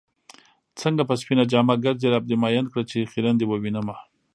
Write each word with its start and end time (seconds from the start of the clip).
څنګه 0.81 1.03
په 1.09 1.13
سپينه 1.21 1.43
جامه 1.51 1.75
ګرځې 1.85 2.07
رب 2.13 2.23
دې 2.27 2.35
مئين 2.43 2.65
کړه 2.71 2.83
چې 2.91 3.09
خيرن 3.11 3.35
دې 3.37 3.45
ووينمه 3.47 3.95